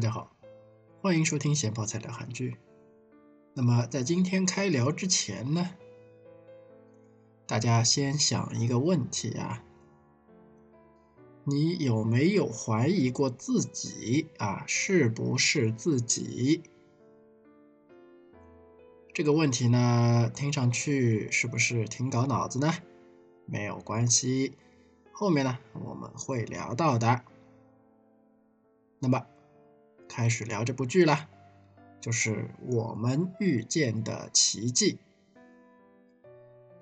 [0.00, 0.34] 大家好，
[1.02, 2.56] 欢迎收听闲泡菜聊韩剧。
[3.52, 5.74] 那么在今天开聊之前呢，
[7.46, 9.62] 大家先想一个问题啊，
[11.44, 16.62] 你有没有怀疑过自己啊是不是自己？
[19.12, 22.72] 这个问题呢，听上去是不是挺搞脑子呢？
[23.44, 24.54] 没有关系，
[25.12, 27.22] 后面呢我们会聊到的。
[28.98, 29.26] 那么。
[30.12, 31.28] 开始聊这部剧了，
[32.00, 34.98] 就是我们遇见的奇迹。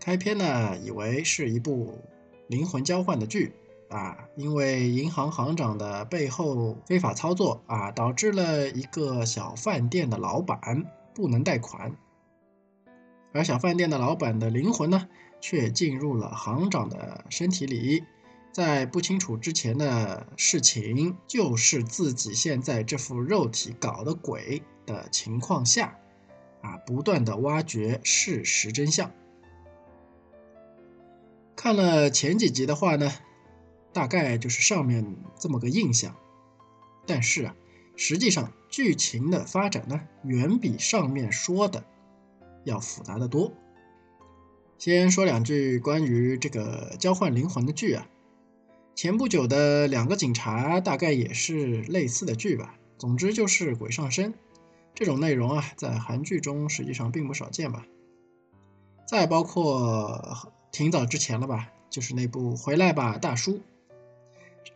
[0.00, 1.98] 开篇呢，以为是一部
[2.46, 3.52] 灵魂交换的剧
[3.90, 11.94] 啊，因为银行行长的背后非法操作啊，导致了一个小饭店的老板不能贷款，
[13.34, 15.06] 而小饭店的老板的灵魂呢，
[15.38, 18.04] 却进入了行长的身体里。
[18.58, 25.96] 在不清楚之前的事情就是自己现在这副肉体搞的鬼的情况下，
[26.60, 29.12] 啊，不断的挖掘事实真相。
[31.54, 33.12] 看了前几集的话呢，
[33.92, 35.06] 大概就是上面
[35.38, 36.16] 这么个印象。
[37.06, 37.54] 但是啊，
[37.94, 41.84] 实际上剧情的发展呢，远比上面说的
[42.64, 43.52] 要复杂的多。
[44.78, 48.08] 先说两句关于这个交换灵魂的剧啊。
[48.98, 52.74] 前不久的两个警察大概也是类似的剧吧。
[52.98, 54.34] 总之就是鬼上身
[54.92, 57.86] 这种内容啊，在韩剧中实际上并不少见吧。
[59.06, 63.52] 再包括挺早之前了吧，就是那部《回来吧，大叔》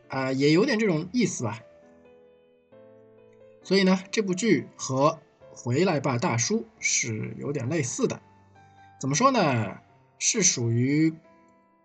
[0.06, 1.60] 啊，也有点这种意思吧。
[3.64, 5.18] 所以呢，这部剧和
[5.56, 8.22] 《回来吧，大叔》是有点类似的。
[9.00, 9.78] 怎么说呢？
[10.20, 11.12] 是属于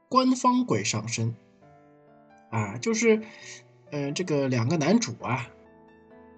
[0.07, 1.33] 官方鬼上身。
[2.49, 3.21] 啊，就是，
[3.91, 5.47] 呃，这个两个男主啊，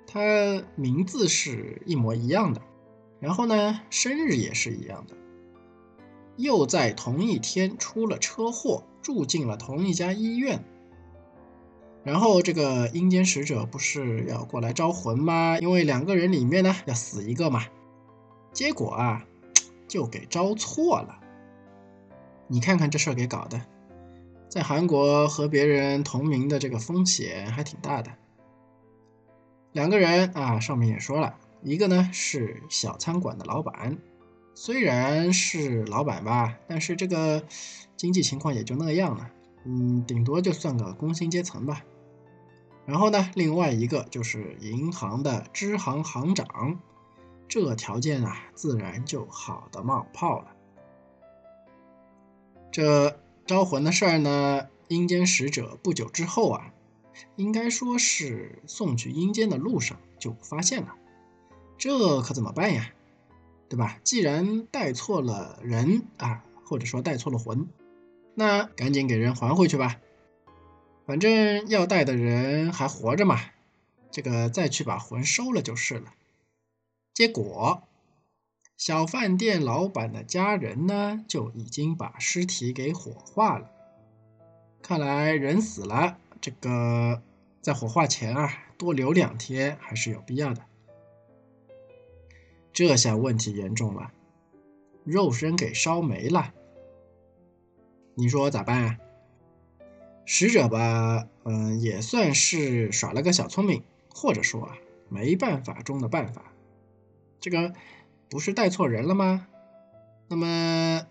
[0.08, 0.20] 他
[0.76, 2.62] 名字是一模一样的，
[3.20, 5.16] 然后呢，生日也是一样的，
[6.36, 10.64] 又在同一天出了车祸，住进了同一家医院，
[12.04, 15.60] 然后这个阴间使者不是要过来招魂吗？
[15.60, 17.66] 因为两个人里面呢要死一个嘛，
[18.52, 19.26] 结果啊，
[19.88, 21.20] 就给招错了，
[22.48, 23.62] 你看看这事儿给搞的。
[24.50, 28.12] 在韩国和别人同名的这个风险还挺大的。
[29.74, 34.00] 两个人啊，上面也说了，一个呢是小餐馆的老板，
[34.56, 37.44] 虽然是老板吧，但是这个
[37.96, 39.30] 经济情况也就那样了，
[39.66, 41.84] 嗯，顶多就算个工薪阶层吧。
[42.88, 46.80] 然后呢，另外一个就是银行的支行行长，
[47.48, 50.48] 这条件啊，自然就好的冒泡了。
[52.72, 53.16] 这。
[53.50, 54.68] 招魂的事儿呢？
[54.90, 56.72] 阴间使者不久之后啊，
[57.36, 60.94] 应该说是送去阴间的路上就发现了，
[61.76, 62.92] 这可怎么办呀？
[63.68, 63.98] 对吧？
[64.04, 67.68] 既然带错了人啊，或者说带错了魂，
[68.36, 70.00] 那赶紧给人还回去吧。
[71.08, 73.40] 反正要带的人还活着嘛，
[74.12, 76.14] 这个再去把魂收了就是了。
[77.16, 77.82] 结果。
[78.80, 83.70] 小饭店老板的家人呢，就已经把尸体给火化了。
[84.82, 87.22] 看来人死了，这个
[87.60, 90.64] 在火化前啊，多留两天还是有必要的。
[92.72, 94.14] 这下问题严重了，
[95.04, 96.54] 肉身给烧没了，
[98.16, 98.98] 你说咋办啊？
[100.26, 104.78] 死者吧，嗯，也算是耍了个小聪明，或者说啊，
[105.10, 106.54] 没办法中的办法。
[107.42, 107.74] 这个。
[108.30, 109.48] 不是带错人了吗？
[110.28, 111.08] 那么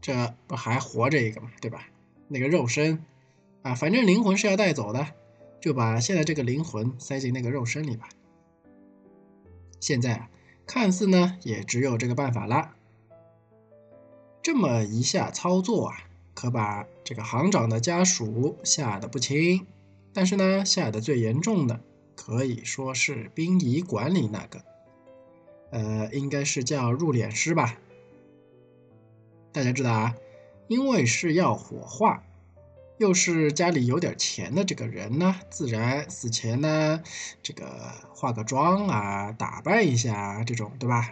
[0.00, 1.88] 这不还活着一个嘛，对吧？
[2.28, 3.04] 那个肉身
[3.62, 5.08] 啊，反正灵魂是要带走的，
[5.60, 8.08] 就把现在这个灵魂塞进那个肉身里吧。
[9.80, 10.30] 现在啊，
[10.66, 12.74] 看似呢也只有这个办法了。
[14.42, 15.96] 这么一下操作啊，
[16.34, 19.66] 可把这个行长的家属吓得不轻。
[20.12, 21.80] 但是呢，吓得最严重的
[22.14, 24.64] 可以说是殡仪馆里那个。
[25.70, 27.76] 呃，应该是叫入殓师吧。
[29.52, 30.14] 大家知道啊，
[30.68, 32.22] 因为是要火化，
[32.98, 37.02] 又是家里有点钱的这个人呢，自然死前呢，
[37.42, 37.66] 这个
[38.14, 41.10] 化个妆啊，打扮一下这种，对吧？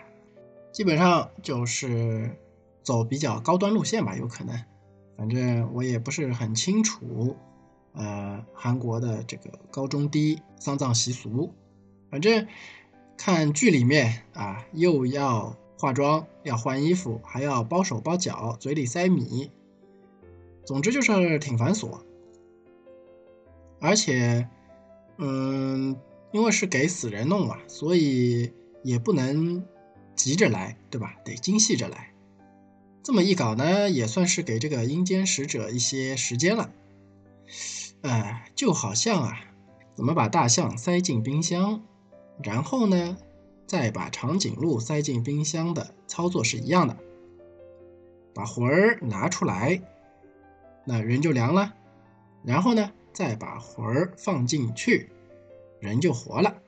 [0.72, 2.36] 基本上就是
[2.82, 4.62] 走比较高端路线吧，有可能。
[5.16, 7.36] 反正我也不是很清楚，
[7.94, 11.52] 呃，韩国的这个高中低丧葬习俗，
[12.10, 12.46] 反正。
[13.16, 19.50] 看剧里面啊，又要化妆，要换衣服，还要包手包脚，嘴里塞米，
[20.64, 22.00] 总之就是挺繁琐。
[23.80, 24.48] 而且，
[25.18, 25.96] 嗯，
[26.32, 28.52] 因为是给死人弄嘛，所以
[28.82, 29.64] 也不能
[30.14, 31.16] 急着来，对吧？
[31.24, 32.12] 得精细着来。
[33.02, 36.70] 这么一搞呢，也算是给这个阴间使者一些时间了。
[38.00, 39.38] 哎，就好像啊，
[39.94, 41.82] 怎么把大象塞进冰箱，
[42.42, 43.16] 然后呢，
[43.66, 46.96] 再把长颈鹿塞进冰箱的操作是一样的。
[48.34, 49.80] 把魂儿拿出来，
[50.84, 51.74] 那人就凉了。
[52.42, 55.08] 然后呢，再把魂儿放进去，
[55.80, 56.60] 人就活了。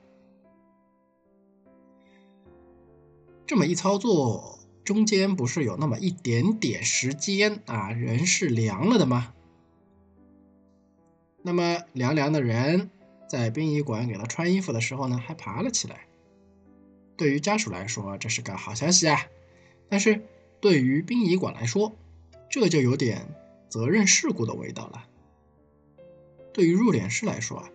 [3.47, 9.35] 这么一操作，中间不是有那么一点点时间啊，人是凉了的吗？
[11.43, 12.91] 那么凉凉的人
[13.29, 16.07] 在殡仪馆给他穿衣服的时候呢，还爬了起来。
[17.17, 19.27] 对于家属来说，这是个好消息啊。
[19.89, 20.23] 但是。
[20.59, 21.93] 对于殡仪馆来说，
[22.49, 23.29] 这就有点
[23.69, 25.05] 责任事故的味道了。
[26.53, 27.71] 对于入殓师来说啊，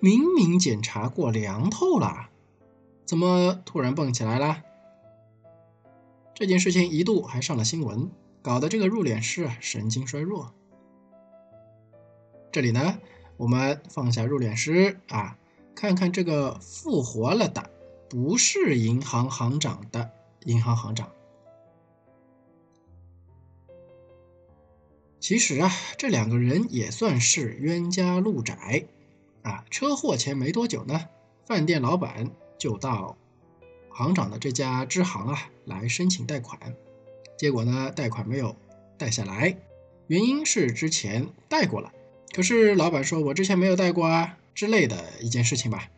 [0.00, 2.30] 明明检查过凉透了，
[3.04, 4.64] 怎么突然蹦起来了？
[6.34, 8.10] 这件事情一度还上了新闻，
[8.40, 10.54] 搞得这个入殓师啊神经衰弱。
[12.50, 12.98] 这里呢，
[13.42, 15.36] 我们放下入殓师啊，
[15.74, 17.72] 看看这个复活了的，
[18.08, 20.12] 不是银行行长的
[20.44, 21.10] 银行行长。
[25.18, 28.84] 其实啊，这两个人也算是冤家路窄
[29.42, 29.64] 啊。
[29.70, 31.08] 车祸前没多久呢，
[31.44, 33.16] 饭店老板就到
[33.90, 36.76] 行长的这家支行啊来申请贷款，
[37.36, 38.54] 结果呢，贷款没有
[38.96, 39.56] 贷下来，
[40.06, 41.92] 原因是之前贷过了，
[42.32, 45.88] 可是老板说我之前没有带过啊之类的一件事情吧。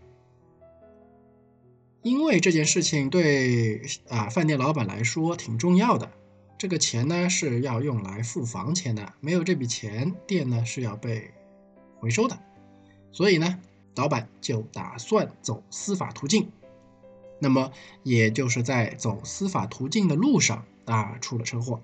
[2.03, 6.11] 因为这件事情对啊饭店老板来说挺重要的。
[6.59, 11.31] 这个钱呢是要用来付房钱的，没有这笔钱，店呢是要被
[11.99, 12.39] 回收的。
[13.11, 13.59] 所以呢，
[13.97, 16.49] 老板就打算走司法途径。
[17.39, 17.73] 那么，
[18.03, 21.83] 也就是在走司法途径的路上啊，出了车祸。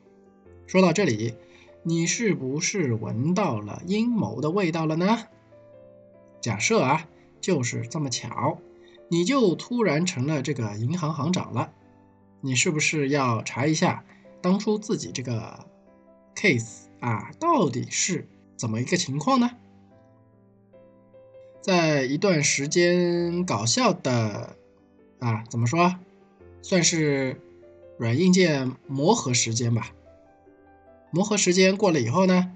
[0.67, 1.35] 说到这里，
[1.82, 5.27] 你是不是闻到了阴谋的味道了呢？
[6.41, 7.09] 假设啊，
[7.41, 8.59] 就是这么巧，
[9.09, 11.73] 你就突然成了这个银行行长了，
[12.43, 14.05] 你是不是要查一下？
[14.43, 15.67] 当初自己这个
[16.35, 19.50] case 啊，到底是怎么一个情况呢？
[21.62, 24.56] 在一段时间搞笑的
[25.19, 25.94] 啊，怎么说，
[26.62, 27.41] 算是
[27.99, 29.93] 软硬件磨合时间吧。
[31.11, 32.53] 磨合时间过了以后呢，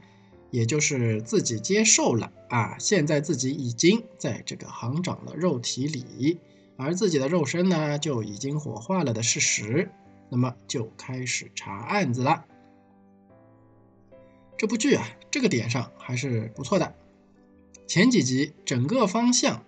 [0.51, 6.39] 也就是自己接受了啊，现在自己已经在这个行长的肉体里，
[6.77, 9.91] 而自己的肉身呢就已经火化了的事实。
[10.31, 12.45] 那么就开始查案子了。
[14.57, 16.95] 这部剧啊，这个点上还是不错的。
[17.87, 19.63] 前几集整个方向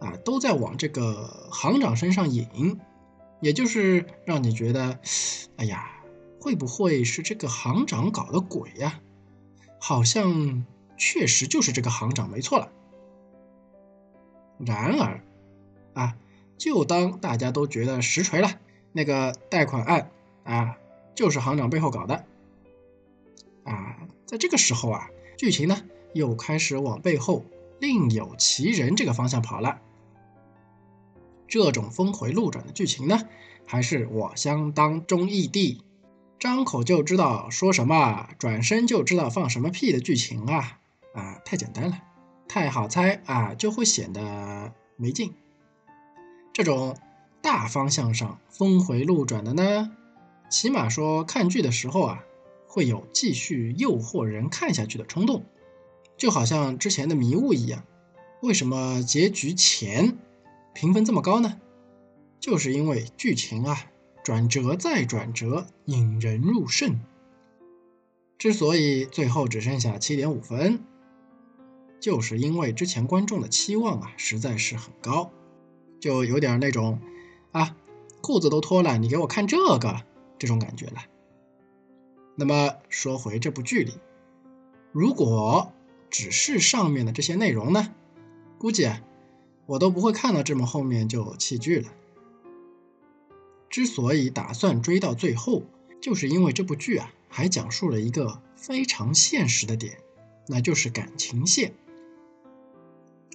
[0.00, 2.78] 啊都在往这个行长身上引，
[3.42, 5.00] 也就是让你觉得，
[5.56, 5.97] 哎呀，
[6.40, 9.00] 会不会是这个行长搞的鬼呀？
[9.80, 10.66] 好像
[10.96, 12.72] 确实就是这个行长没错了。
[14.58, 15.20] 然而
[15.94, 16.16] 啊，
[16.56, 18.50] 就当大家都觉得实锤了。
[18.92, 20.10] 那个贷款案
[20.42, 20.76] 啊，
[21.14, 22.24] 就是行长背后搞的
[23.64, 24.08] 啊。
[24.26, 25.80] 在这个时候啊，剧情呢
[26.12, 27.44] 又开始往背后
[27.78, 29.80] 另有其人这个方向跑了。
[31.46, 33.20] 这种峰回路转的剧情呢，
[33.64, 35.80] 还是我相当中意的。
[36.38, 40.78] 张口就知道说什么，转身就知道放什么屁的剧情啊
[41.14, 42.00] 啊，太简单了，
[42.48, 45.34] 太好猜啊，就会显得没劲。
[46.52, 46.96] 这种。
[47.40, 49.92] 大方向上峰回路转的呢，
[50.50, 52.24] 起码说看剧的时候啊，
[52.66, 55.44] 会有继续诱惑人看下去的冲动，
[56.16, 57.84] 就好像之前的迷雾一样。
[58.42, 60.18] 为什么结局前
[60.74, 61.60] 评分这么高呢？
[62.40, 63.86] 就是因为剧情啊
[64.28, 67.00] 转折再转折，引人入胜。
[68.36, 70.80] 之所以最后只剩下七点五分，
[71.98, 75.30] 就是因为之前观众的期望啊实在是很高，
[75.98, 77.00] 就有点那种。
[77.52, 77.74] 啊，
[78.20, 80.02] 裤子都脱了，你给我看这个，
[80.38, 81.06] 这种感觉了。
[82.36, 83.94] 那么说回这部剧里，
[84.92, 85.72] 如果
[86.10, 87.94] 只是上面的这些内容呢，
[88.58, 89.00] 估计啊，
[89.64, 91.88] 我都不会看到这么后面就弃剧了。
[93.70, 95.62] 之所以打算追到最后，
[96.00, 99.98] 就是因为这部剧啊，还讲述了一个非常现实的点，
[100.46, 101.74] 那就是感情线。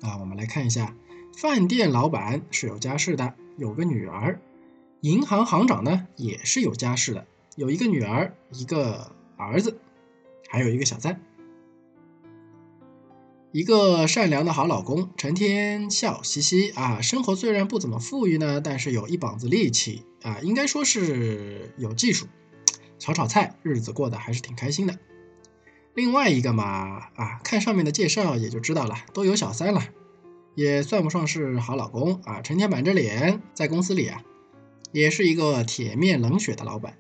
[0.02, 0.96] 啊，我们来看一下，
[1.38, 3.36] 饭店老板是有家室的。
[3.56, 4.42] 有个女儿，
[5.02, 9.78] 银行行长呢也是有家室的，有一个女儿，一个儿子，
[10.50, 11.22] 还有一个小三。
[13.52, 22.28] 一个善良的好老公，成天笑嘻嘻啊，生活虽然不怎么富裕呢，但是有一膀子力气啊，应该说是有技术，
[22.98, 24.98] 炒炒菜，日子过得还是挺开心的。
[25.94, 29.84] 另外一个嘛，啊，看上面的介绍也就知道了，都有小三了，
[30.56, 34.24] 也算不上是好老公啊，成天板着脸在公司里啊，
[34.92, 36.98] 也是一个铁面冷血的老板。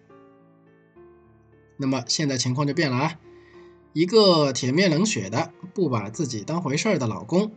[1.77, 3.19] 那么现在情况就变了啊。
[3.93, 7.51] 一个铁面冷血的、不把自己当回事儿的老公，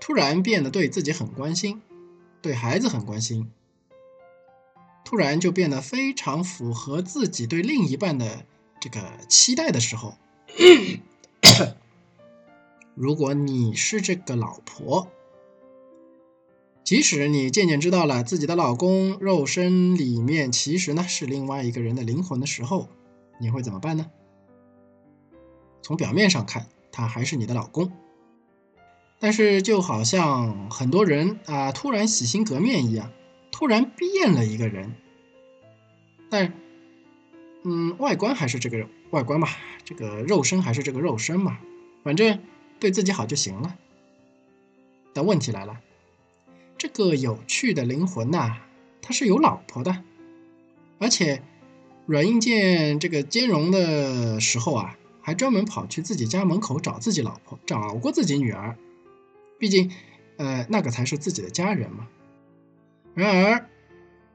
[0.00, 1.80] 突然变得对自己很关心，
[2.42, 3.50] 对孩子很关心，
[5.04, 8.44] 突然就变得非常符合自己对另一半的
[8.80, 10.16] 这个期待的时候，
[12.94, 15.08] 如果你是这个老婆，
[16.82, 22.88] 即使你渐渐知道了自己的老公肉身里面其实呢是另外一个人的灵魂的时候，
[23.40, 24.10] 你会怎么办呢？
[25.80, 27.92] 从表面上看，他还是你的老公，
[29.22, 33.08] 但是就好像很多人啊，突然洗心革面一样，
[33.52, 34.96] 突然变了一个人。
[36.28, 36.52] 但，
[37.62, 41.60] 嗯，外观还是这个外观吧，这个肉身还是这个肉身嘛，
[42.02, 42.40] 反正
[42.80, 43.76] 对自己好就行了。
[45.14, 45.78] 但问题来了，
[46.76, 48.56] 这个有趣的灵魂呐，
[49.00, 50.02] 他是有老婆的，
[50.98, 51.42] 而且。
[52.04, 58.76] 软硬件这个兼容的时候啊，还专门跑去自己家门口找自己老婆，找过自己女儿。
[59.62, 59.92] 毕竟，
[60.38, 62.08] 呃，那个才是自己的家人嘛。
[63.14, 63.68] 然而，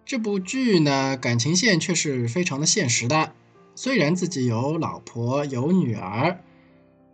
[0.06, 3.34] 这部剧呢，感情线却是非常的现实的。
[3.76, 6.42] 虽然自己有老婆有女儿，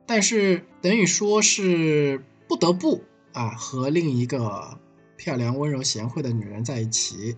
[0.06, 4.78] 但是等于说是不得不啊和另一个
[5.18, 7.36] 漂亮温柔贤惠的女人在一起。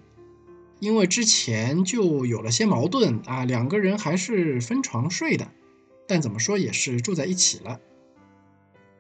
[0.82, 5.50] 因为之前就有了些矛盾啊，两个人还是分床睡的，
[6.06, 7.80] 但怎么说也是住在一起了。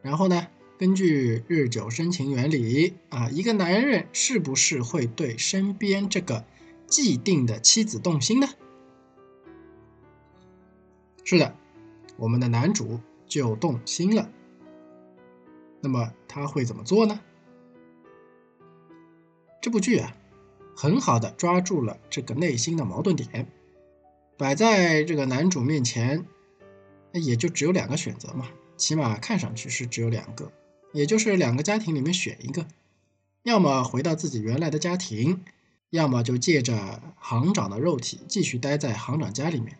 [0.01, 6.43] 然后呢，根据日久生情原理啊，一个男人是不是会对身边这个
[6.85, 8.47] 既定的妻子动心呢？
[11.23, 11.55] 是的，
[12.17, 14.29] 我们的男主就动心了。
[15.81, 17.19] 那么他会怎么做呢？
[19.61, 20.15] 这部剧啊。
[20.77, 23.47] 很好的抓住了这个内心的矛盾点，
[24.37, 26.25] 摆在这个男主面前，
[27.13, 30.51] 也就只有两个选择嘛，起码看上去是只有两个，
[30.95, 32.65] 也就是两个家庭里面选一个，
[33.43, 35.43] 要么回到自己原来的家庭，
[35.91, 39.77] 要么就借着行长的肉体继续待在行长家里面。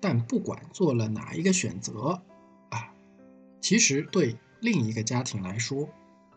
[0.00, 2.20] 但不管做了哪一个选择，
[2.68, 2.92] 啊，
[3.62, 5.88] 其实对另一个家庭来说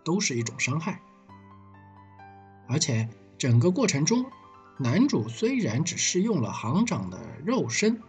[0.06, 1.01] 都是一种伤害，
[2.70, 3.10] 而且。
[3.38, 4.24] 整个过程中，
[4.78, 8.00] 男主虽然只是用了行长的肉身，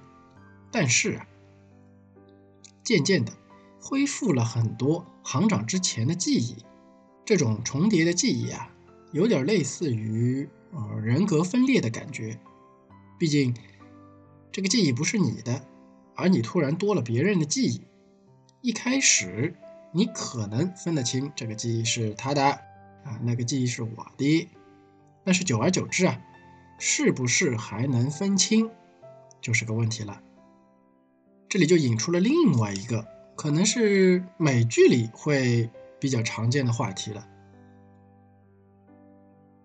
[0.70, 1.26] 但是啊，
[2.84, 3.32] 渐渐的
[3.82, 6.56] 恢复了很多行长之前的记忆。
[7.24, 8.70] 这种重叠的记忆啊，
[9.12, 12.38] 有点类似于呃人格分裂的感觉。
[13.18, 13.54] 毕竟
[14.50, 15.64] 这个记忆不是你的，
[16.14, 17.82] 而你突然多了别人的记忆。
[18.60, 19.54] 一开始
[19.92, 24.48] 你可能分得清这个记忆是他的啊，那个记忆是我的。
[25.24, 26.20] 但是久而久之啊，
[26.78, 28.70] 是不是还能分清，
[29.40, 30.20] 就是个问题了。
[31.48, 37.26] 这里就引出了另外一个，可能是美剧里会比较常见的话题了：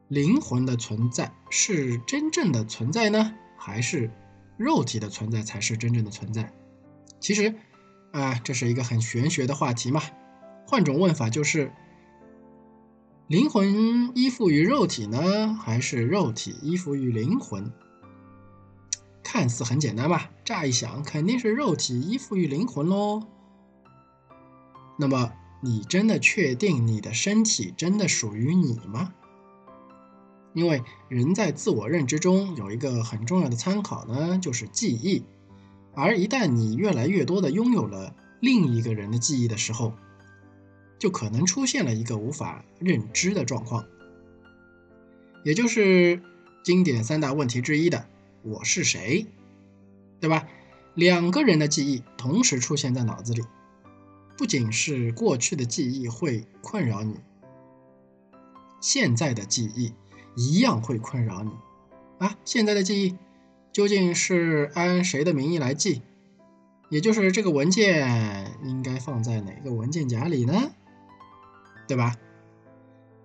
[0.08, 4.10] 灵魂的存在是真正的存在呢，还是
[4.58, 6.52] 肉体的存在才是真正的存在？
[7.20, 7.56] 其实
[8.12, 10.02] 啊，这是一个很玄学的话题嘛。
[10.66, 11.72] 换种问法就是。
[13.28, 17.70] 灵魂依附于肉体呢，还是肉体依附于灵魂？
[19.22, 23.28] 看似很简单吧，乍一想肯定是肉体依附于灵魂喽。
[24.98, 29.14] 那么，你真的确定你的身体真的属于你吗？
[30.54, 35.24] 因为人在自我认知中有一个很重要的参考呢，就是记忆。
[35.94, 39.94] 而一旦你越来越多的拥有了另一个人的记忆的时候，
[41.00, 43.86] 就可能出现了一个无法认知的状况，
[45.44, 46.22] 也就是
[46.64, 48.08] 经典三大问题之一的
[48.42, 49.28] “我是谁”，
[50.20, 50.48] 对吧？
[50.96, 53.44] 两个人的记忆同时出现在脑子里，
[54.38, 57.16] 不仅是过去的记忆会困扰你，
[58.80, 59.94] 现在的记忆
[60.36, 61.52] 一样会困扰你
[62.20, 62.38] 啊！
[62.46, 63.18] 现在的记忆
[63.72, 66.04] 究竟是按谁的名义来记？
[66.90, 70.72] 也就是这个文件应该放在哪个文件夹里呢？
[71.88, 72.16] 对吧？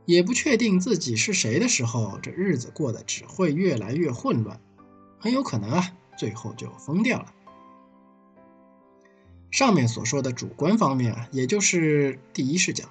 [0.06, 4.58] 也不确定自己是谁的时候，这日子过得只会越来越混乱，
[5.20, 7.34] 很有可能啊，最后就疯掉了。
[9.52, 12.88] 上面所说的主观方面啊，也就是第一视角。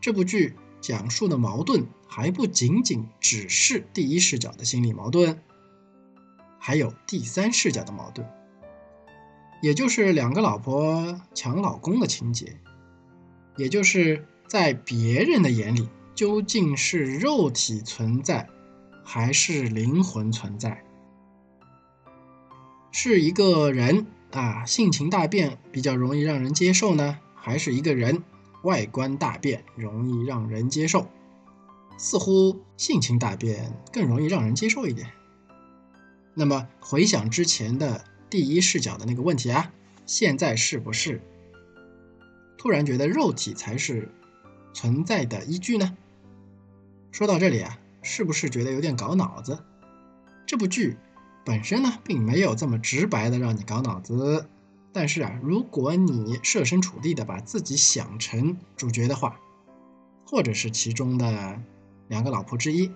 [0.00, 5.38] 这部剧讲述的矛盾还不仅仅只是第一视角的心理矛盾，
[6.58, 8.26] 还有第三视角的矛盾，
[9.60, 12.58] 也就是两个老婆抢老公的情节，
[13.56, 18.48] 也就是在别人的眼里，究竟是肉体存在，
[19.04, 20.82] 还是灵魂存在？
[22.90, 24.06] 是一个人
[24.36, 28.22] 啊性情大变比较容易让人接受呢，还是一个人？
[28.62, 31.08] 外观大变容易让人接受，
[31.96, 35.12] 似乎性情大变更容易让人接受一点。
[36.34, 39.72] 那么回想之前的第一视角的那个问题啊，
[40.04, 41.22] 现在是不是
[42.58, 44.08] 突然觉得肉体才是
[44.74, 45.96] 存在的依据呢？
[47.12, 49.58] 说到这里啊，是不是觉得有点搞脑子？
[50.44, 50.96] 这部剧
[51.46, 54.48] 本身呢，并没有这么直白的让你搞脑子。
[54.92, 59.38] 但是啊，如果你设身处地的把自己想成主角的话，
[60.26, 61.62] 或者是其中的
[62.08, 62.90] 两个老婆之一，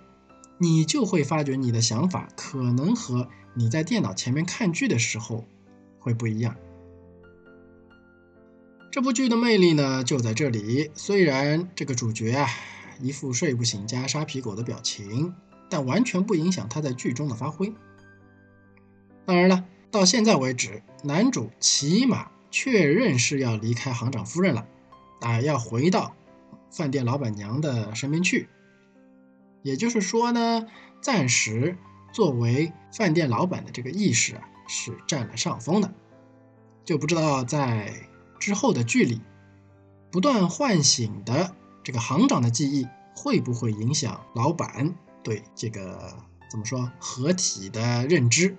[0.59, 5.45] 你就会发觉你的想法可能和你在电脑前面看剧的时候
[6.01, 6.57] 会不一样。
[8.91, 10.91] 这部剧的魅力呢，就在这里。
[10.95, 12.49] 虽然这个主角啊
[12.99, 15.33] 一副睡不醒加沙皮狗的表情，
[15.69, 17.73] 但完全不影响他在剧中的发挥。
[19.27, 19.65] 当然了。
[19.91, 24.65] 到现在为止，男主起码确认是要离开行长夫人了，
[25.21, 26.15] 啊，要回到
[26.71, 28.49] 饭店老板娘的身边去。
[29.63, 30.69] 也就是说呢，
[31.01, 31.77] 暂时
[32.13, 35.93] 作为饭店老板的这个意识啊，是占了上风的。
[36.85, 37.93] 就不知道在
[38.39, 39.21] 之后的剧里，
[40.13, 46.17] 不断唤醒的这个行长的记忆，会不会影响老板对这个
[46.49, 48.57] 怎么说合体的认知？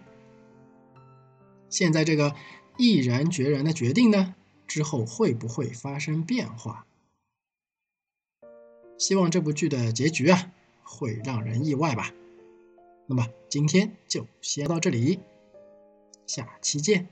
[1.71, 2.35] 现在这个
[2.77, 4.35] 毅然决然的决定呢，
[4.67, 6.85] 之后会不会发生变化？
[8.99, 10.51] 希望这部剧的结局啊，
[10.83, 12.13] 会让人意外吧。
[13.07, 15.19] 那么今天就先到这里，
[16.27, 17.07] 下期见。